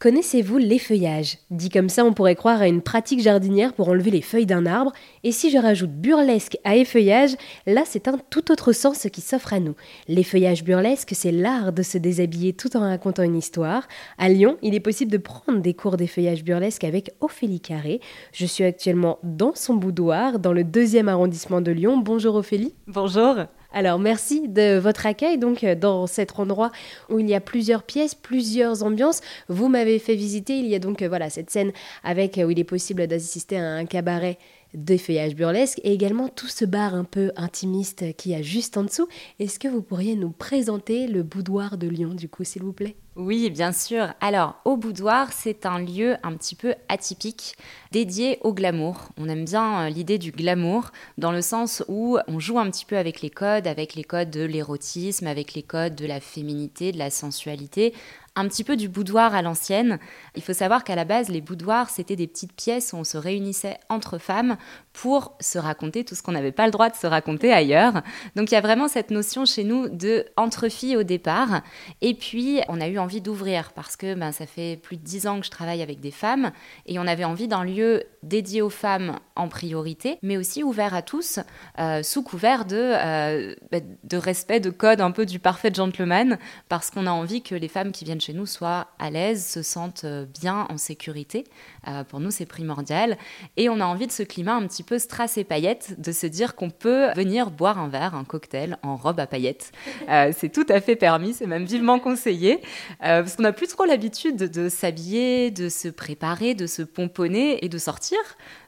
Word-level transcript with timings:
Connaissez-vous 0.00 0.56
l'effeuillage? 0.56 1.36
Dit 1.50 1.68
comme 1.68 1.90
ça, 1.90 2.06
on 2.06 2.14
pourrait 2.14 2.34
croire 2.34 2.62
à 2.62 2.68
une 2.68 2.80
pratique 2.80 3.20
jardinière 3.20 3.74
pour 3.74 3.90
enlever 3.90 4.10
les 4.10 4.22
feuilles 4.22 4.46
d'un 4.46 4.64
arbre, 4.64 4.94
et 5.24 5.30
si 5.30 5.50
je 5.50 5.58
rajoute 5.58 5.90
burlesque 5.90 6.56
à 6.64 6.74
effeuillage, 6.74 7.36
là 7.66 7.82
c'est 7.84 8.08
un 8.08 8.18
tout 8.30 8.50
autre 8.50 8.72
sens 8.72 9.06
qui 9.12 9.20
s'offre 9.20 9.52
à 9.52 9.60
nous. 9.60 9.74
L'effeuillage 10.08 10.64
burlesque, 10.64 11.10
c'est 11.12 11.32
l'art 11.32 11.74
de 11.74 11.82
se 11.82 11.98
déshabiller 11.98 12.54
tout 12.54 12.78
en 12.78 12.80
racontant 12.80 13.24
une 13.24 13.36
histoire. 13.36 13.86
À 14.16 14.30
Lyon, 14.30 14.56
il 14.62 14.74
est 14.74 14.80
possible 14.80 15.12
de 15.12 15.18
prendre 15.18 15.60
des 15.60 15.74
cours 15.74 15.98
d'effeuillage 15.98 16.44
burlesque 16.44 16.84
avec 16.84 17.10
Ophélie 17.20 17.60
Carré. 17.60 18.00
Je 18.32 18.46
suis 18.46 18.64
actuellement 18.64 19.18
dans 19.22 19.54
son 19.54 19.74
boudoir, 19.74 20.38
dans 20.38 20.54
le 20.54 20.64
deuxième 20.64 21.10
arrondissement 21.10 21.60
de 21.60 21.72
Lyon. 21.72 21.98
Bonjour 21.98 22.36
Ophélie. 22.36 22.72
Bonjour. 22.86 23.36
Alors 23.72 24.00
merci 24.00 24.48
de 24.48 24.78
votre 24.78 25.06
accueil 25.06 25.38
donc 25.38 25.62
euh, 25.62 25.76
dans 25.76 26.08
cet 26.08 26.38
endroit 26.40 26.72
où 27.08 27.20
il 27.20 27.28
y 27.28 27.34
a 27.34 27.40
plusieurs 27.40 27.84
pièces, 27.84 28.16
plusieurs 28.16 28.82
ambiances. 28.82 29.20
Vous 29.48 29.68
m'avez 29.68 30.00
fait 30.00 30.16
visiter, 30.16 30.58
il 30.58 30.66
y 30.66 30.74
a 30.74 30.80
donc 30.80 31.02
euh, 31.02 31.08
voilà 31.08 31.30
cette 31.30 31.50
scène 31.50 31.72
avec 32.02 32.36
euh, 32.38 32.44
où 32.44 32.50
il 32.50 32.58
est 32.58 32.64
possible 32.64 33.06
d'assister 33.06 33.58
à 33.58 33.74
un 33.74 33.86
cabaret 33.86 34.38
de 34.74 34.96
feuillage 34.96 35.34
burlesque 35.34 35.80
et 35.84 35.92
également 35.92 36.28
tout 36.28 36.48
ce 36.48 36.64
bar 36.64 36.94
un 36.94 37.04
peu 37.04 37.32
intimiste 37.36 38.16
qui 38.16 38.34
a 38.34 38.42
juste 38.42 38.76
en 38.76 38.84
dessous. 38.84 39.08
Est-ce 39.38 39.58
que 39.58 39.68
vous 39.68 39.82
pourriez 39.82 40.16
nous 40.16 40.30
présenter 40.30 41.06
le 41.06 41.22
boudoir 41.22 41.78
de 41.78 41.88
Lyon 41.88 42.14
du 42.14 42.28
coup 42.28 42.44
s'il 42.44 42.62
vous 42.62 42.72
plaît? 42.72 42.96
Oui, 43.16 43.50
bien 43.50 43.72
sûr. 43.72 44.14
Alors, 44.20 44.60
au 44.64 44.76
boudoir, 44.76 45.32
c'est 45.32 45.66
un 45.66 45.80
lieu 45.80 46.16
un 46.22 46.34
petit 46.36 46.54
peu 46.54 46.74
atypique 46.88 47.54
dédié 47.90 48.38
au 48.42 48.54
glamour. 48.54 49.08
On 49.18 49.28
aime 49.28 49.44
bien 49.44 49.82
euh, 49.82 49.88
l'idée 49.90 50.16
du 50.16 50.30
glamour 50.30 50.92
dans 51.18 51.32
le 51.32 51.42
sens 51.42 51.82
où 51.88 52.18
on 52.28 52.38
joue 52.38 52.58
un 52.58 52.70
petit 52.70 52.84
peu 52.84 52.96
avec 52.96 53.20
les 53.20 53.28
codes, 53.28 53.66
avec 53.66 53.94
les 53.94 54.04
codes 54.04 54.30
de 54.30 54.44
l'érotisme, 54.44 55.26
avec 55.26 55.54
les 55.54 55.64
codes 55.64 55.96
de 55.96 56.06
la 56.06 56.20
féminité, 56.20 56.92
de 56.92 56.98
la 56.98 57.10
sensualité, 57.10 57.92
un 58.36 58.46
petit 58.46 58.64
peu 58.64 58.76
du 58.76 58.88
boudoir 58.88 59.34
à 59.34 59.42
l'ancienne. 59.42 59.98
Il 60.36 60.42
faut 60.42 60.52
savoir 60.52 60.84
qu'à 60.84 60.94
la 60.94 61.04
base, 61.04 61.28
les 61.28 61.40
boudoirs, 61.40 61.90
c'était 61.90 62.16
des 62.16 62.26
petites 62.26 62.52
pièces 62.52 62.92
où 62.92 62.96
on 62.96 63.04
se 63.04 63.18
réunissait 63.18 63.78
entre 63.88 64.18
femmes 64.18 64.56
pour 64.92 65.36
se 65.40 65.58
raconter 65.58 66.04
tout 66.04 66.14
ce 66.14 66.22
qu'on 66.22 66.32
n'avait 66.32 66.52
pas 66.52 66.66
le 66.66 66.70
droit 66.70 66.90
de 66.90 66.96
se 66.96 67.06
raconter 67.06 67.52
ailleurs. 67.52 68.02
Donc 68.36 68.50
il 68.50 68.54
y 68.54 68.56
a 68.56 68.60
vraiment 68.60 68.88
cette 68.88 69.10
notion 69.10 69.44
chez 69.44 69.64
nous 69.64 69.88
de 69.88 70.26
entre 70.36 70.68
filles 70.68 70.96
au 70.96 71.02
départ. 71.02 71.62
Et 72.00 72.14
puis, 72.14 72.60
on 72.68 72.80
a 72.80 72.88
eu 72.88 72.98
envie 72.98 73.20
d'ouvrir 73.20 73.72
parce 73.72 73.96
que 73.96 74.14
ben, 74.14 74.32
ça 74.32 74.46
fait 74.46 74.76
plus 74.76 74.96
de 74.96 75.02
dix 75.02 75.26
ans 75.26 75.40
que 75.40 75.46
je 75.46 75.50
travaille 75.50 75.82
avec 75.82 76.00
des 76.00 76.10
femmes 76.10 76.52
et 76.86 76.98
on 76.98 77.06
avait 77.06 77.24
envie 77.24 77.48
d'un 77.48 77.64
lieu 77.64 78.04
dédié 78.22 78.62
aux 78.62 78.70
femmes 78.70 79.18
en 79.36 79.48
priorité, 79.48 80.18
mais 80.22 80.36
aussi 80.36 80.62
ouvert 80.62 80.94
à 80.94 81.02
tous, 81.02 81.40
euh, 81.78 82.02
sous 82.02 82.22
couvert 82.22 82.64
de, 82.64 82.76
euh, 82.76 83.54
ben, 83.70 83.82
de 84.04 84.16
respect 84.16 84.60
de 84.60 84.70
code 84.70 85.00
un 85.00 85.10
peu 85.10 85.24
du 85.24 85.38
parfait 85.38 85.72
gentleman, 85.72 86.38
parce 86.68 86.90
qu'on 86.90 87.06
a 87.06 87.10
envie 87.10 87.42
que 87.42 87.54
les 87.54 87.68
femmes 87.68 87.92
qui 87.92 88.04
viennent 88.04 88.19
chez 88.20 88.32
nous 88.32 88.46
soient 88.46 88.88
à 88.98 89.10
l'aise, 89.10 89.46
se 89.46 89.62
sentent 89.62 90.04
euh, 90.04 90.26
bien 90.40 90.66
en 90.68 90.76
sécurité. 90.76 91.44
Euh, 91.88 92.04
pour 92.04 92.20
nous, 92.20 92.30
c'est 92.30 92.46
primordial. 92.46 93.16
Et 93.56 93.68
on 93.68 93.80
a 93.80 93.84
envie 93.84 94.06
de 94.06 94.12
ce 94.12 94.22
climat 94.22 94.54
un 94.54 94.66
petit 94.66 94.82
peu 94.82 94.98
strass 94.98 95.38
et 95.38 95.44
paillettes, 95.44 96.00
de 96.00 96.12
se 96.12 96.26
dire 96.26 96.54
qu'on 96.54 96.70
peut 96.70 97.08
venir 97.14 97.50
boire 97.50 97.78
un 97.78 97.88
verre, 97.88 98.14
un 98.14 98.24
cocktail 98.24 98.76
en 98.82 98.96
robe 98.96 99.20
à 99.20 99.26
paillettes. 99.26 99.72
Euh, 100.08 100.32
c'est 100.36 100.50
tout 100.50 100.66
à 100.68 100.80
fait 100.80 100.96
permis, 100.96 101.34
c'est 101.34 101.46
même 101.46 101.64
vivement 101.64 101.98
conseillé, 101.98 102.60
parce 103.00 103.36
qu'on 103.36 103.42
n'a 103.42 103.52
plus 103.52 103.68
trop 103.68 103.84
l'habitude 103.84 104.36
de 104.36 104.68
s'habiller, 104.68 105.50
de 105.50 105.68
se 105.68 105.88
préparer, 105.88 106.54
de 106.54 106.66
se 106.66 106.82
pomponner 106.82 107.64
et 107.64 107.68
de 107.68 107.78
sortir. 107.78 108.18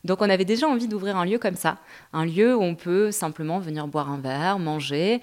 Donc 0.05 0.21
on 0.21 0.31
avait 0.31 0.45
déjà 0.45 0.67
envie 0.67 0.89
d'ouvrir 0.89 1.17
un 1.17 1.25
lieu 1.25 1.39
comme 1.39 1.55
ça, 1.55 1.79
un 2.13 2.25
lieu 2.25 2.57
où 2.57 2.63
on 2.63 2.75
peut 2.75 3.11
simplement 3.11 3.59
venir 3.59 3.87
boire 3.87 4.11
un 4.11 4.19
verre, 4.19 4.59
manger, 4.59 5.21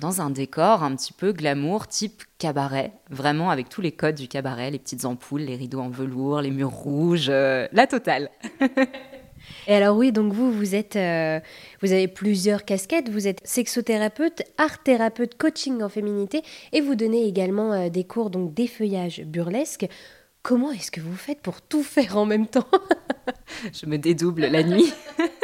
dans 0.00 0.20
un 0.20 0.30
décor 0.30 0.82
un 0.82 0.94
petit 0.94 1.12
peu 1.12 1.32
glamour, 1.32 1.86
type 1.88 2.22
cabaret, 2.38 2.92
vraiment 3.10 3.50
avec 3.50 3.68
tous 3.68 3.80
les 3.80 3.92
codes 3.92 4.14
du 4.14 4.28
cabaret, 4.28 4.70
les 4.70 4.78
petites 4.78 5.04
ampoules, 5.04 5.42
les 5.42 5.56
rideaux 5.56 5.80
en 5.80 5.88
velours, 5.88 6.40
les 6.40 6.50
murs 6.50 6.70
rouges, 6.70 7.28
euh, 7.28 7.66
la 7.72 7.86
totale. 7.86 8.30
Et 9.68 9.74
alors 9.74 9.96
oui, 9.96 10.10
donc 10.12 10.32
vous, 10.32 10.50
vous 10.50 10.74
êtes, 10.74 10.96
euh, 10.96 11.38
vous 11.80 11.92
avez 11.92 12.08
plusieurs 12.08 12.64
casquettes. 12.64 13.08
Vous 13.08 13.28
êtes 13.28 13.40
sexothérapeute, 13.44 14.42
art 14.58 14.82
thérapeute, 14.82 15.36
coaching 15.36 15.82
en 15.82 15.88
féminité, 15.88 16.42
et 16.72 16.80
vous 16.80 16.96
donnez 16.96 17.26
également 17.26 17.88
des 17.88 18.04
cours 18.04 18.30
donc 18.30 18.54
d'effeuillage 18.54 19.22
burlesque. 19.24 19.86
Comment 20.42 20.70
est-ce 20.72 20.90
que 20.90 21.00
vous 21.00 21.16
faites 21.16 21.40
pour 21.40 21.60
tout 21.60 21.82
faire 21.82 22.16
en 22.16 22.24
même 22.24 22.46
temps? 22.46 22.68
Je 23.72 23.86
me 23.86 23.98
dédouble 23.98 24.46
la 24.46 24.62
nuit. 24.62 24.92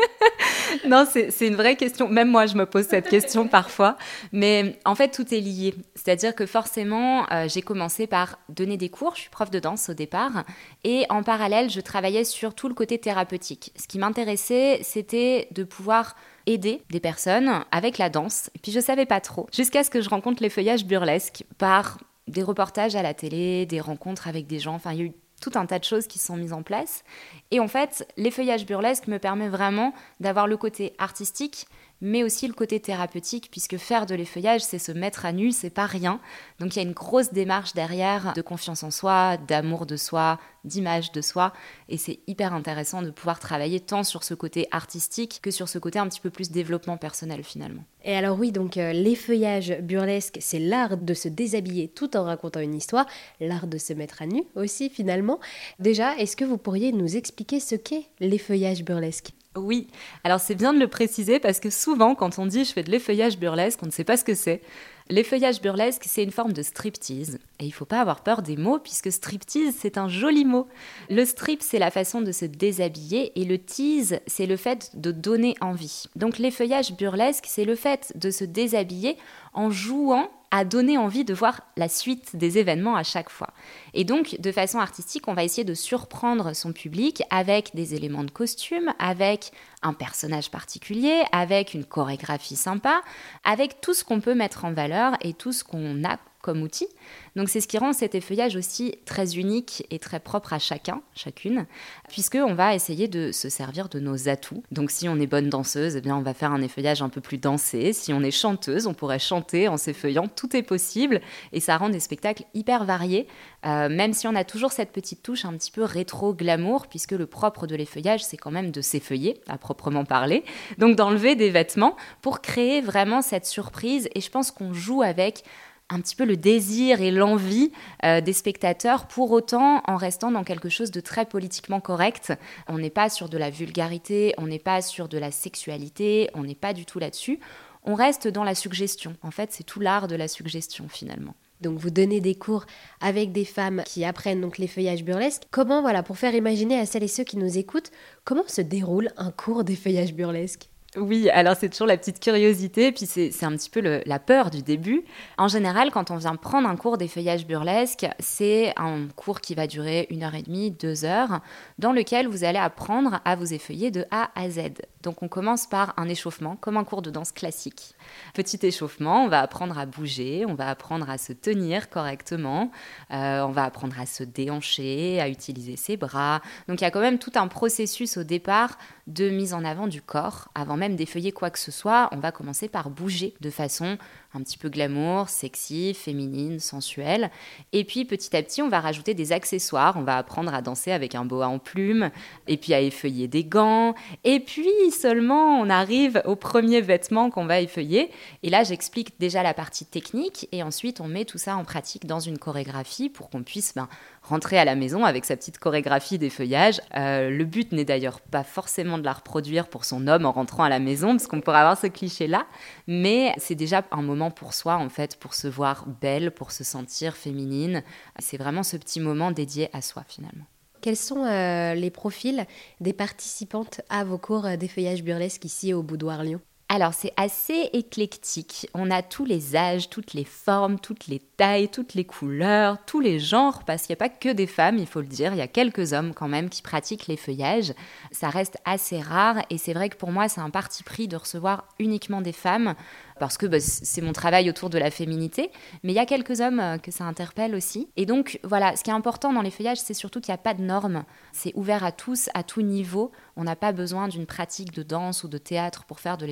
non, 0.87 1.07
c'est 1.11 1.47
une 1.47 1.55
vraie 1.55 1.77
question. 1.77 2.09
Même 2.09 2.29
moi, 2.29 2.47
je 2.47 2.57
me 2.57 2.67
pose 2.67 2.87
cette 2.87 3.09
question 3.09 3.49
parfois. 3.49 3.97
Mais 4.33 4.79
en 4.85 4.95
fait, 4.95 5.09
tout 5.09 5.33
est 5.35 5.41
lié. 5.41 5.75
C'est-à-dire 5.95 6.35
que 6.35 6.47
forcément, 6.47 7.27
euh, 7.33 7.49
j'ai 7.49 7.63
commencé 7.63 8.07
par 8.07 8.39
donner 8.49 8.77
des 8.77 8.89
cours. 8.89 9.15
Je 9.15 9.23
suis 9.23 9.31
prof 9.31 9.51
de 9.51 9.59
danse 9.59 9.89
au 9.89 9.95
départ. 9.95 10.45
Et 10.85 11.05
en 11.09 11.23
parallèle, 11.23 11.71
je 11.71 11.81
travaillais 11.81 12.25
sur 12.25 12.55
tout 12.55 12.69
le 12.69 12.75
côté 12.75 12.99
thérapeutique. 12.99 13.73
Ce 13.77 13.87
qui 13.87 13.99
m'intéressait, 13.99 14.81
c'était 14.83 15.49
de 15.53 15.65
pouvoir 15.65 16.17
aider 16.47 16.83
des 16.91 17.01
personnes 17.01 17.65
avec 17.71 17.99
la 17.99 18.11
danse. 18.11 18.51
Et 18.55 18.59
puis, 18.59 18.73
je 18.73 18.81
savais 18.81 19.07
pas 19.07 19.21
trop. 19.21 19.47
Jusqu'à 19.53 19.85
ce 19.85 19.91
que 19.91 20.01
je 20.01 20.09
rencontre 20.09 20.43
les 20.43 20.51
feuillages 20.51 20.85
burlesques 20.85 21.45
par 21.59 21.99
des 22.29 22.43
reportages 22.43 22.97
à 22.97 23.03
la 23.03 23.15
télé, 23.15 23.67
des 23.67 23.81
rencontres 23.81 24.29
avec 24.29 24.47
des 24.47 24.59
gens. 24.59 24.75
Enfin, 24.75 24.93
il 24.93 24.99
y 24.99 25.03
a 25.03 25.05
eu 25.07 25.13
tout 25.43 25.53
un 25.57 25.67
tas 25.67 25.79
de 25.79 25.85
choses 25.85 26.07
qui 26.07 26.19
sont 26.19 26.37
mises 26.37 26.53
en 26.53 26.63
place. 26.63 27.05
Et 27.51 27.61
en 27.61 27.69
fait, 27.69 28.09
l'effeuillage 28.17 28.65
burlesque 28.65 29.09
me 29.09 29.19
permet 29.19 29.49
vraiment 29.49 29.93
d'avoir 30.21 30.47
le 30.47 30.57
côté 30.57 30.95
artistique, 30.99 31.67
mais 32.03 32.25
aussi 32.25 32.49
le 32.49 32.53
côté 32.53 32.81
thérapeutique, 32.81 33.49
puisque 33.51 33.77
faire 33.79 34.07
de 34.07 34.17
l'effeuillage, 34.17 34.61
c'est 34.61 34.81
se 34.81 34.91
mettre 34.91 35.25
à 35.25 35.33
nu, 35.33 35.53
c'est 35.53 35.71
pas 35.71 35.87
rien. 35.87 36.21
Donc 36.59 36.75
il 36.75 36.81
y 36.81 36.85
a 36.85 36.87
une 36.87 36.95
grosse 36.95 37.33
démarche 37.33 37.75
derrière 37.75 38.33
de 38.35 38.43
confiance 38.43 38.83
en 38.83 38.91
soi, 38.91 39.37
d'amour 39.37 39.87
de 39.87 39.97
soi, 39.97 40.41
d'image 40.65 41.13
de 41.13 41.21
soi, 41.21 41.53
et 41.89 41.97
c'est 41.97 42.19
hyper 42.27 42.55
intéressant 42.55 43.03
de 43.03 43.11
pouvoir 43.11 43.39
travailler 43.39 43.79
tant 43.79 44.03
sur 44.03 44.25
ce 44.25 44.35
côté 44.35 44.67
artistique 44.73 45.39
que 45.43 45.53
sur 45.53 45.69
ce 45.69 45.79
côté 45.79 46.01
un 46.01 46.09
petit 46.09 46.21
peu 46.21 46.31
plus 46.31 46.51
développement 46.51 46.97
personnel 46.97 47.45
finalement. 47.45 47.85
Et 48.05 48.17
alors 48.17 48.37
oui, 48.37 48.51
donc 48.51 48.77
euh, 48.77 48.93
l'effeuillage 48.93 49.79
burlesque, 49.81 50.39
c'est 50.41 50.59
l'art 50.59 50.97
de 50.97 51.15
se 51.15 51.29
déshabiller 51.29 51.87
tout 51.87 52.17
en 52.17 52.25
racontant 52.25 52.61
une 52.61 52.75
histoire, 52.75 53.07
l'art 53.39 53.69
de 53.69 53.79
se 53.79 53.93
mettre 53.93 54.23
à 54.23 54.27
nu 54.27 54.43
aussi 54.57 54.91
finalement. 54.91 55.39
Déjà, 55.79 56.17
est-ce 56.17 56.37
que 56.37 56.45
vous 56.45 56.59
pourriez 56.59 56.91
nous 56.91 57.17
expliquer 57.17 57.61
ce 57.61 57.77
qu'est 57.77 58.07
l'effeuillage 58.19 58.85
burlesque? 58.85 59.33
Oui, 59.57 59.89
alors 60.25 60.41
c'est 60.41 60.55
bien 60.55 60.73
de 60.73 60.79
le 60.79 60.89
préciser 60.89 61.39
parce 61.39 61.61
que 61.61 61.69
souvent 61.69 62.15
quand 62.15 62.39
on 62.39 62.47
dit 62.47 62.65
je 62.65 62.73
fais 62.73 62.83
de 62.83 62.91
l'effeuillage 62.91 63.39
burlesque, 63.39 63.81
on 63.83 63.87
ne 63.87 63.91
sait 63.91 64.05
pas 64.05 64.17
ce 64.17 64.25
que 64.25 64.35
c'est. 64.35 64.63
L'effeuillage 65.11 65.61
burlesque, 65.61 66.05
c'est 66.07 66.23
une 66.23 66.31
forme 66.31 66.53
de 66.53 66.63
striptease. 66.63 67.39
Et 67.59 67.65
il 67.65 67.69
ne 67.69 67.73
faut 67.73 67.85
pas 67.85 68.01
avoir 68.01 68.23
peur 68.23 68.41
des 68.41 68.57
mots, 68.57 68.79
puisque 68.79 69.13
striptease, 69.13 69.75
c'est 69.77 69.99
un 69.99 70.09
joli 70.09 70.45
mot. 70.45 70.69
Le 71.11 71.25
strip, 71.25 71.61
c'est 71.61 71.79
la 71.79 71.91
façon 71.91 72.23
de 72.23 72.33
se 72.33 72.45
déshabiller, 72.45 73.39
et 73.39 73.45
le 73.45 73.59
tease, 73.59 74.21
c'est 74.27 74.47
le 74.47 74.57
fait 74.57 74.93
de 74.95 75.11
donner 75.11 75.55
envie. 75.61 76.05
Donc 76.17 76.39
l'effeuillage 76.39 76.95
burlesque, 76.95 77.45
c'est 77.47 77.65
le 77.65 77.75
fait 77.75 78.13
de 78.15 78.31
se 78.31 78.45
déshabiller 78.45 79.19
en 79.53 79.71
jouant 79.71 80.31
à 80.53 80.67
donner 80.67 80.99
envie 80.99 81.25
de 81.25 81.33
voir 81.33 81.63
la 81.79 81.89
suite 81.89 82.37
des 82.37 82.59
événements 82.59 82.95
à 82.95 83.03
chaque 83.03 83.31
fois. 83.31 83.49
Et 83.95 84.05
donc, 84.05 84.37
de 84.39 84.53
façon 84.53 84.79
artistique, 84.79 85.27
on 85.27 85.35
va 85.35 85.45
essayer 85.45 85.65
de 85.65 85.75
surprendre 85.75 86.55
son 86.55 86.73
public 86.73 87.23
avec 87.31 87.75
des 87.75 87.95
éléments 87.95 88.23
de 88.23 88.31
costume, 88.31 88.93
avec 88.99 89.51
un 89.81 89.95
personnage 89.95 90.51
particulier, 90.51 91.23
avec 91.33 91.73
une 91.73 91.87
chorégraphie 91.87 92.57
sympa, 92.57 93.01
avec 93.45 93.81
tout 93.81 93.95
ce 93.95 94.05
qu'on 94.05 94.21
peut 94.21 94.35
mettre 94.35 94.67
en 94.67 94.73
valeur 94.73 95.17
et 95.23 95.33
tout 95.33 95.53
ce 95.53 95.65
qu'on 95.65 96.05
a 96.05 96.19
comme 96.43 96.63
outil. 96.63 96.89
Donc 97.37 97.49
c'est 97.49 97.61
ce 97.61 97.69
qui 97.69 97.79
rend 97.79 97.93
cet 97.93 98.15
effeuillage 98.15 98.57
aussi 98.57 98.97
très 99.07 99.37
unique 99.37 99.87
et 99.91 99.99
très 99.99 100.21
propre 100.21 100.53
à 100.53 100.59
chacun, 100.59 101.01
chacune, 101.15 101.67
puisqu'on 102.09 102.55
va 102.55 102.75
essayer 102.75 103.09
de 103.09 103.33
se 103.33 103.49
servir 103.49 103.89
de 103.89 104.01
nos 104.01 104.29
atouts. 104.29 104.63
Donc 104.71 104.91
si 104.91 105.09
on 105.09 105.19
est 105.19 105.27
bonne 105.27 105.49
danseuse, 105.49 105.97
eh 105.97 106.01
bien 106.01 106.17
on 106.17 106.23
va 106.23 106.35
faire 106.35 106.53
un 106.53 106.61
effeuillage 106.61 107.01
un 107.01 107.09
peu 107.09 107.21
plus 107.21 107.39
dansé. 107.39 107.93
Si 107.93 108.13
on 108.13 108.23
est 108.23 108.31
chanteuse, 108.31 108.87
on 108.87 108.95
pourrait 108.95 109.19
chanter 109.19 109.69
en 109.69 109.77
s'effeuillant. 109.77 110.29
Tout 110.29 110.55
est 110.57 110.63
possible 110.63 111.21
et 111.53 111.61
ça 111.61 111.77
rend 111.79 111.89
des 111.89 112.01
spectacles 112.01 112.45
hyper 112.55 112.85
variés, 112.85 113.27
euh, 113.65 113.89
même 113.89 114.13
si 114.13 114.27
on 114.27 114.35
a 114.35 114.45
toujours 114.45 114.73
cette 114.73 114.93
petite 114.93 115.23
touche 115.23 115.45
un 115.45 115.57
petit 115.57 115.71
peu 115.71 115.85
rétro-glamour, 115.85 116.89
puisque 116.89 117.13
le 117.13 117.27
propre 117.27 117.67
de 117.67 117.77
l'effeuillage, 117.77 118.25
c'est 118.25 118.37
quand 118.37 118.51
même 118.51 118.73
de 118.73 118.81
s'effeuiller, 118.81 119.41
à 119.49 119.59
proprement 119.59 120.05
parler. 120.05 120.45
Donc 120.79 120.97
d'enlever 120.97 121.37
des 121.37 121.51
vêtements 121.51 121.97
pour 122.21 122.41
créer 122.41 122.81
vraiment 122.81 123.23
cette 123.23 123.47
surprise. 123.47 124.09
Et 124.15 124.21
je 124.21 124.31
pense 124.31 124.51
qu'on 124.51 124.73
joue 124.73 125.03
avec 125.03 125.45
un 125.93 126.01
petit 126.01 126.17
peu 126.17 126.25
le 126.25 126.37
désir 126.37 127.01
et 127.03 127.11
l'envie 127.11 127.71
euh, 128.05 128.21
des 128.21 128.33
spectateurs, 128.33 129.07
pour 129.07 129.31
autant 129.31 129.83
en 129.87 129.97
restant 129.97 130.31
dans 130.31 130.43
quelque 130.43 130.71
chose 130.71 130.91
de 130.91 131.01
très 131.01 131.27
politiquement 131.27 131.81
correct. 131.81 132.33
On 132.67 132.79
n'est 132.79 132.91
pas 132.91 133.11
sur 133.11 133.29
de 133.29 133.37
la 133.37 133.51
vulgarité, 133.51 134.35
on 134.39 134.47
n'est 134.47 134.59
pas 134.59 134.81
sur 134.81 135.09
de 135.09 135.19
la 135.19 135.31
sexualité, 135.31 136.31
on 136.35 136.45
n'est 136.45 136.55
pas 136.55 136.73
du 136.73 136.87
tout 136.87 136.99
là-dessus. 136.99 137.39
On 137.85 137.95
reste 137.95 138.27
dans 138.27 138.45
la 138.45 138.55
suggestion. 138.55 139.17
En 139.23 139.31
fait, 139.31 139.53
c'est 139.53 139.65
tout 139.65 139.81
l'art 139.81 140.09
de 140.09 140.17
la 140.17 140.29
suggestion 140.29 140.89
finalement. 140.89 141.35
Donc 141.61 141.79
vous 141.79 141.91
donnez 141.91 142.21
des 142.21 142.35
cours 142.35 142.65
avec 143.01 143.33
des 143.33 143.45
femmes 143.45 143.83
qui 143.85 144.05
apprennent 144.05 144.41
donc 144.41 144.59
les 144.59 144.67
feuillages 144.67 145.05
burlesques. 145.05 145.45
Comment, 145.51 145.81
voilà, 145.83 146.03
pour 146.03 146.19
faire 146.19 146.35
imaginer 146.35 146.79
à 146.79 146.87
celles 146.87 147.05
et 147.05 147.09
ceux 147.09 147.25
qui 147.25 147.37
nous 147.37 147.59
écoutent, 147.59 147.91
comment 148.25 148.47
se 148.47 148.63
déroule 148.63 149.11
un 149.17 149.31
cours 149.31 149.63
d'effeuillage 149.63 150.15
burlesque 150.15 150.72
Oui, 150.95 151.31
alors 151.31 151.57
c'est 151.59 151.71
toujours 151.71 151.87
la 151.87 151.97
petite 151.97 152.21
curiosité, 152.21 152.93
puis 152.93 153.07
c'est 153.07 153.45
un 153.45 153.53
petit 153.53 153.71
peu 153.71 154.03
la 154.05 154.19
peur 154.19 154.51
du 154.51 154.63
début. 154.63 155.05
En 155.39 155.49
général, 155.49 155.91
quand 155.91 156.11
on 156.11 156.17
vient 156.17 156.37
prendre 156.37 156.69
un 156.69 156.77
cours 156.77 156.99
d'effeuillage 156.99 157.47
burlesque, 157.47 158.07
c'est 158.19 158.75
un 158.77 159.09
cours 159.17 159.41
qui 159.41 159.55
va 159.55 159.67
durer 159.67 160.07
une 160.11 160.23
heure 160.23 160.35
et 160.35 160.43
demie, 160.43 160.71
deux 160.71 161.07
heures, 161.07 161.41
dans 161.79 161.93
lequel 161.93 162.29
vous 162.29 162.45
allez 162.45 162.59
apprendre 162.59 163.21
à 163.25 163.37
vous 163.37 163.55
effeuiller 163.55 163.91
de 163.91 164.05
A 164.11 164.33
à 164.35 164.51
Z. 164.51 164.83
Donc 165.03 165.23
on 165.23 165.29
commence 165.29 165.67
par 165.67 165.95
un 165.97 166.11
échauffement, 166.11 166.57
comme 166.57 166.77
un 166.77 166.85
cours 166.85 167.01
de 167.01 167.09
danse 167.09 167.33
classique. 167.33 167.95
Petit 168.35 168.59
échauffement, 168.63 169.25
on 169.25 169.29
va 169.29 169.41
apprendre 169.41 169.79
à 169.79 169.87
bouger, 169.87 170.45
on 170.47 170.55
va 170.55 170.69
apprendre 170.69 171.09
à 171.09 171.17
se 171.17 171.33
tenir 171.33 171.89
correctement, 171.89 172.71
euh, 173.13 173.41
on 173.41 173.51
va 173.51 173.65
apprendre 173.65 173.99
à 173.99 174.05
se 174.05 174.25
déhancher, 174.25 175.23
à 175.23 175.31
utiliser 175.31 175.77
ses 175.77 175.97
bras. 175.97 176.43
Donc 176.69 176.83
il 176.83 176.85
y 176.85 176.87
a 176.87 176.91
quand 176.91 177.01
même 177.01 177.19
tout 177.19 177.33
un 177.37 177.49
processus 177.49 178.19
au 178.19 178.25
départ 178.25 178.77
de 179.07 179.31
mise 179.31 179.55
en 179.55 179.65
avant 179.65 179.87
du 179.87 180.01
corps. 180.01 180.49
Avant 180.55 180.77
même 180.77 180.97
d'effeuiller 180.97 181.33
quoi 181.33 181.51
que 181.51 181.59
ce 181.59 181.71
soit, 181.71 182.09
on 182.13 182.19
va 182.19 182.33
commencer 182.33 182.69
par 182.69 182.91
bouger 182.91 183.35
de 183.41 183.51
façon 183.51 183.99
un 184.35 184.41
petit 184.41 184.57
peu 184.57 184.69
glamour, 184.69 185.29
sexy, 185.29 185.93
féminine, 185.95 186.59
sensuelle. 186.59 187.31
Et 187.73 187.85
puis 187.85 188.05
petit 188.05 188.35
à 188.37 188.43
petit, 188.43 188.63
on 188.63 188.69
va 188.69 188.81
rajouter 188.81 189.15
des 189.15 189.33
accessoires. 189.33 189.97
On 189.97 190.03
va 190.03 190.17
apprendre 190.17 190.55
à 190.55 190.63
danser 190.63 190.93
avec 190.93 191.15
un 191.15 191.25
boa 191.25 191.49
en 191.49 191.59
plume, 191.59 192.11
et 192.47 192.57
puis 192.57 192.75
à 192.75 192.81
effeuiller 192.81 193.29
des 193.29 193.45
gants. 193.45 193.95
Et 194.25 194.41
puis 194.41 194.91
seulement, 194.91 195.61
on 195.61 195.69
arrive 195.69 196.23
au 196.25 196.37
premier 196.37 196.81
vêtement 196.81 197.31
qu'on 197.31 197.45
va 197.45 197.61
effeuiller. 197.61 198.11
Et 198.43 198.51
là, 198.51 198.65
j'explique 198.65 199.19
déjà 199.19 199.43
la 199.43 199.55
partie 199.55 199.85
technique, 199.85 200.49
et 200.53 200.63
ensuite, 200.63 201.01
on 201.01 201.09
met 201.09 201.25
tout 201.25 201.39
ça 201.39 201.57
en 201.57 201.65
pratique 201.65 202.07
dans 202.07 202.21
une 202.21 202.39
chorégraphie 202.39 203.11
pour 203.11 203.31
qu'on 203.31 203.43
puisse 203.43 203.75
ben, 203.75 203.89
rentrer 204.23 204.59
à 204.59 204.65
la 204.65 204.75
maison 204.75 205.05
avec 205.05 205.25
sa 205.25 205.37
petite 205.37 205.59
chorégraphie 205.59 206.19
d'effeuillage. 206.19 206.81
Euh, 206.97 207.31
le 207.31 207.45
but 207.45 207.73
n'est 207.73 207.85
d'ailleurs 207.85 208.21
pas 208.21 208.45
forcément 208.45 208.99
de 208.99 209.05
la 209.05 209.13
reproduire 209.13 209.69
pour 209.69 209.85
son 209.85 210.07
homme 210.07 210.27
en 210.27 210.33
rentrant 210.33 210.65
à 210.65 210.69
la 210.69 210.79
maison, 210.79 211.11
parce 211.11 211.27
qu'on 211.27 211.41
pourrait 211.41 211.59
avoir 211.59 211.79
ce 211.79 211.89
cliché-là, 211.89 212.47
mais 212.87 213.35
c'est 213.39 213.55
déjà 213.55 213.85
un 213.91 214.03
moment 214.03 214.31
pour 214.31 214.55
soi, 214.55 214.77
en 214.77 214.89
fait, 214.89 215.17
pour 215.17 215.35
se 215.35 215.49
voir 215.49 215.87
belle, 216.01 216.31
pour 216.31 216.53
se 216.53 216.65
sentir 216.65 217.17
féminine. 217.17 217.83
C'est 218.19 218.37
vraiment 218.37 218.63
ce 218.63 218.77
petit 218.77 219.01
moment 219.01 219.33
dédié 219.33 219.69
à 219.73 219.83
soi, 219.83 220.05
finalement. 220.07 220.45
Quels 220.81 220.97
sont 220.97 221.25
euh, 221.25 221.75
les 221.75 221.91
profils 221.91 222.45
des 222.81 222.93
participantes 222.93 223.81
à 223.89 224.05
vos 224.05 224.19
cours 224.19 224.49
d'effeuillage 224.57 225.05
burlesque 225.05 225.45
ici 225.45 225.73
au 225.75 225.83
Boudoir 225.83 226.25
Lyon? 226.25 226.41
Alors 226.75 226.95
c'est 226.95 227.13
assez 227.19 227.69
éclectique. 227.75 228.67
On 228.73 228.91
a 228.91 229.03
tous 229.03 229.27
les 229.27 229.57
âges, 229.57 229.91
toutes 229.91 230.15
les 230.15 230.25
formes, 230.25 230.79
toutes 230.79 231.07
les 231.07 231.19
tailles, 231.19 231.69
toutes 231.69 231.93
les 231.93 232.07
couleurs, 232.07 232.79
tous 232.87 233.01
les 233.01 233.19
genres, 233.19 233.65
parce 233.67 233.83
qu'il 233.83 233.93
n'y 233.93 233.99
a 233.99 234.09
pas 234.09 234.09
que 234.09 234.31
des 234.31 234.47
femmes, 234.47 234.79
il 234.79 234.87
faut 234.87 235.03
le 235.03 235.07
dire. 235.07 235.35
Il 235.35 235.39
y 235.39 235.43
a 235.43 235.49
quelques 235.49 235.93
hommes 235.93 236.15
quand 236.15 236.29
même 236.29 236.49
qui 236.49 236.63
pratiquent 236.63 237.09
les 237.09 237.19
feuillages. 237.19 237.75
Ça 238.11 238.31
reste 238.31 238.57
assez 238.65 239.01
rare 239.01 239.37
et 239.51 239.59
c'est 239.59 239.75
vrai 239.75 239.91
que 239.91 239.99
pour 239.99 240.13
moi 240.13 240.31
c'est 240.31 240.41
un 240.41 240.49
parti 240.49 240.83
pris 240.83 241.09
de 241.09 241.17
recevoir 241.17 241.67
uniquement 241.79 242.23
des 242.23 242.33
femmes 242.33 242.75
parce 243.23 243.39
que 243.39 243.47
bah, 243.47 243.61
c'est 243.61 244.01
mon 244.01 244.13
travail 244.13 244.51
autour 244.51 244.69
de 244.69 244.79
la 244.79 244.91
féminité, 244.91 245.53
mais 245.85 245.93
il 245.93 245.95
y 245.95 246.01
a 246.01 246.07
quelques 246.07 246.41
hommes 246.41 246.59
euh, 246.59 246.79
que 246.79 246.91
ça 246.91 247.05
interpelle 247.05 247.55
aussi. 247.55 247.89
Et 247.97 248.05
donc 248.05 248.41
voilà, 248.43 248.75
ce 248.75 248.83
qui 248.83 248.91
est 248.91 248.95
important 248.95 249.33
dans 249.33 249.43
les 249.43 249.53
feuillages, 249.53 249.79
c'est 249.79 249.95
surtout 249.95 250.21
qu'il 250.21 250.33
n'y 250.33 250.41
a 250.41 250.43
pas 250.43 250.55
de 250.55 250.63
normes. 250.63 251.05
C'est 251.31 251.53
ouvert 251.55 251.85
à 251.85 251.93
tous, 251.93 252.31
à 252.35 252.43
tout 252.43 252.63
niveau. 252.63 253.13
On 253.37 253.45
n'a 253.45 253.55
pas 253.55 253.71
besoin 253.71 254.09
d'une 254.09 254.27
pratique 254.27 254.73
de 254.73 254.83
danse 254.83 255.23
ou 255.23 255.29
de 255.29 255.39
théâtre 255.39 255.85
pour 255.85 256.01
faire 256.01 256.19
de 256.19 256.27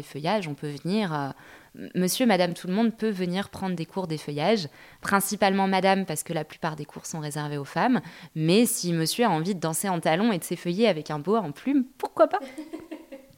On 0.49 0.55
peut 0.55 0.71
venir... 0.83 1.13
Euh, 1.13 1.29
monsieur, 1.95 2.27
madame, 2.27 2.55
tout 2.55 2.67
le 2.67 2.73
monde 2.73 2.95
peut 2.97 3.11
venir 3.11 3.49
prendre 3.49 3.77
des 3.77 3.87
cours 3.87 4.07
d'effeuillage, 4.07 4.69
principalement 5.01 5.69
madame 5.69 6.05
parce 6.05 6.23
que 6.23 6.33
la 6.33 6.45
plupart 6.45 6.77
des 6.77 6.85
cours 6.85 7.07
sont 7.07 7.21
réservés 7.21 7.59
aux 7.59 7.65
femmes, 7.65 8.01
mais 8.35 8.67
si 8.67 8.93
monsieur 8.93 9.25
a 9.25 9.31
envie 9.31 9.55
de 9.55 9.61
danser 9.61 9.89
en 9.89 10.01
talons 10.01 10.33
et 10.33 10.39
de 10.39 10.45
s'effeuiller 10.45 10.89
avec 10.89 11.11
un 11.11 11.19
boa 11.19 11.41
en 11.41 11.53
plume, 11.53 11.85
pourquoi 11.99 12.29
pas? 12.29 12.41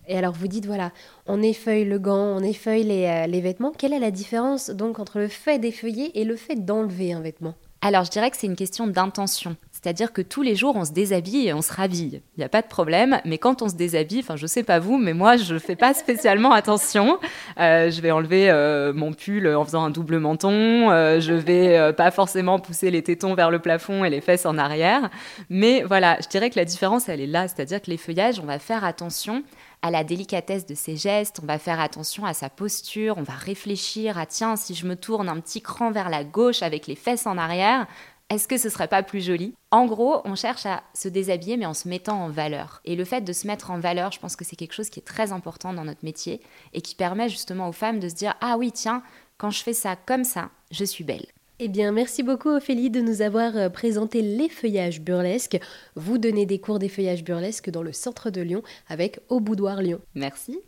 Et 0.08 0.18
alors 0.18 0.32
vous 0.32 0.48
dites, 0.48 0.66
voilà, 0.66 0.90
on 1.26 1.40
effeuille 1.42 1.84
le 1.84 2.00
gant, 2.00 2.36
on 2.36 2.40
effeuille 2.40 2.82
les, 2.82 3.06
euh, 3.06 3.26
les 3.28 3.40
vêtements. 3.40 3.70
Quelle 3.70 3.92
est 3.92 4.00
la 4.00 4.10
différence 4.10 4.68
donc 4.68 4.98
entre 4.98 5.20
le 5.20 5.28
fait 5.28 5.60
d'effeuiller 5.60 6.18
et 6.20 6.24
le 6.24 6.34
fait 6.34 6.56
d'enlever 6.56 7.12
un 7.12 7.20
vêtement? 7.20 7.54
Alors, 7.84 8.04
je 8.04 8.10
dirais 8.10 8.30
que 8.30 8.36
c'est 8.36 8.46
une 8.46 8.56
question 8.56 8.86
d'intention. 8.86 9.56
C'est-à-dire 9.82 10.12
que 10.12 10.22
tous 10.22 10.42
les 10.42 10.54
jours, 10.54 10.76
on 10.76 10.84
se 10.84 10.92
déshabille 10.92 11.48
et 11.48 11.52
on 11.52 11.60
se 11.60 11.72
rhabille. 11.72 12.22
Il 12.36 12.40
n'y 12.40 12.44
a 12.44 12.48
pas 12.48 12.62
de 12.62 12.68
problème. 12.68 13.20
Mais 13.24 13.38
quand 13.38 13.62
on 13.62 13.68
se 13.68 13.74
déshabille, 13.74 14.20
enfin, 14.20 14.36
je 14.36 14.46
sais 14.46 14.62
pas 14.62 14.78
vous, 14.78 14.96
mais 14.96 15.12
moi, 15.12 15.36
je 15.36 15.54
ne 15.54 15.58
fais 15.58 15.74
pas 15.74 15.92
spécialement 15.92 16.52
attention. 16.52 17.18
Euh, 17.58 17.90
je 17.90 18.00
vais 18.00 18.12
enlever 18.12 18.48
euh, 18.48 18.92
mon 18.92 19.12
pull 19.12 19.48
en 19.48 19.64
faisant 19.64 19.82
un 19.82 19.90
double 19.90 20.20
menton. 20.20 20.90
Euh, 20.90 21.18
je 21.18 21.32
vais 21.32 21.92
pas 21.94 22.12
forcément 22.12 22.60
pousser 22.60 22.92
les 22.92 23.02
tétons 23.02 23.34
vers 23.34 23.50
le 23.50 23.58
plafond 23.58 24.04
et 24.04 24.10
les 24.10 24.20
fesses 24.20 24.46
en 24.46 24.56
arrière. 24.56 25.10
Mais 25.50 25.82
voilà, 25.82 26.16
je 26.22 26.28
dirais 26.28 26.48
que 26.50 26.58
la 26.58 26.64
différence, 26.64 27.08
elle 27.08 27.20
est 27.20 27.26
là. 27.26 27.48
C'est-à-dire 27.48 27.82
que 27.82 27.90
les 27.90 27.96
feuillages, 27.96 28.38
on 28.38 28.46
va 28.46 28.60
faire 28.60 28.84
attention 28.84 29.42
à 29.82 29.90
la 29.90 30.04
délicatesse 30.04 30.64
de 30.64 30.76
ses 30.76 30.96
gestes, 30.96 31.40
on 31.42 31.46
va 31.46 31.58
faire 31.58 31.80
attention 31.80 32.24
à 32.24 32.34
sa 32.34 32.48
posture, 32.48 33.16
on 33.18 33.22
va 33.22 33.32
réfléchir 33.32 34.16
à 34.16 34.26
tiens, 34.26 34.54
si 34.54 34.74
je 34.74 34.86
me 34.86 34.94
tourne 34.94 35.28
un 35.28 35.40
petit 35.40 35.60
cran 35.60 35.90
vers 35.90 36.08
la 36.08 36.22
gauche 36.22 36.62
avec 36.62 36.86
les 36.86 36.94
fesses 36.94 37.26
en 37.26 37.36
arrière, 37.36 37.88
est-ce 38.32 38.48
que 38.48 38.56
ce 38.56 38.70
serait 38.70 38.88
pas 38.88 39.02
plus 39.02 39.24
joli? 39.24 39.54
En 39.70 39.86
gros, 39.86 40.22
on 40.24 40.34
cherche 40.34 40.64
à 40.64 40.82
se 40.94 41.08
déshabiller 41.08 41.56
mais 41.56 41.66
en 41.66 41.74
se 41.74 41.86
mettant 41.86 42.24
en 42.24 42.28
valeur. 42.28 42.80
Et 42.84 42.96
le 42.96 43.04
fait 43.04 43.20
de 43.20 43.32
se 43.32 43.46
mettre 43.46 43.70
en 43.70 43.78
valeur, 43.78 44.10
je 44.10 44.18
pense 44.18 44.36
que 44.36 44.44
c'est 44.44 44.56
quelque 44.56 44.72
chose 44.72 44.88
qui 44.88 45.00
est 45.00 45.06
très 45.06 45.32
important 45.32 45.72
dans 45.72 45.84
notre 45.84 46.04
métier 46.04 46.40
et 46.72 46.80
qui 46.80 46.94
permet 46.94 47.28
justement 47.28 47.68
aux 47.68 47.72
femmes 47.72 48.00
de 48.00 48.08
se 48.08 48.14
dire 48.14 48.34
ah 48.40 48.56
oui, 48.56 48.72
tiens, 48.72 49.02
quand 49.36 49.50
je 49.50 49.62
fais 49.62 49.74
ça 49.74 49.96
comme 49.96 50.24
ça, 50.24 50.50
je 50.70 50.84
suis 50.84 51.04
belle. 51.04 51.26
Eh 51.58 51.68
bien, 51.68 51.92
merci 51.92 52.22
beaucoup 52.22 52.48
Ophélie 52.48 52.90
de 52.90 53.00
nous 53.00 53.22
avoir 53.22 53.56
euh, 53.56 53.68
présenté 53.68 54.20
l'effeuillage 54.22 55.00
burlesque. 55.00 55.60
Vous 55.94 56.18
donnez 56.18 56.46
des 56.46 56.58
cours 56.58 56.78
d'effeuillage 56.78 57.22
burlesque 57.22 57.70
dans 57.70 57.82
le 57.82 57.92
centre 57.92 58.30
de 58.30 58.40
Lyon 58.40 58.62
avec 58.88 59.20
Au 59.28 59.38
Boudoir 59.38 59.80
Lyon. 59.80 60.00
Merci. 60.14 60.58